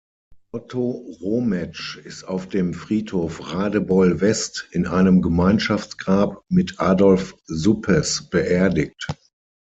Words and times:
Otto 0.51 1.05
Rometsch 1.21 1.97
ist 1.97 2.23
auf 2.23 2.49
dem 2.49 2.73
Friedhof 2.73 3.53
Radebeul-West 3.53 4.67
in 4.71 4.87
einem 4.87 5.21
Gemeinschaftsgrab 5.21 6.41
mit 6.49 6.79
Adolph 6.79 7.35
Suppes 7.45 8.27
beerdigt. 8.31 9.05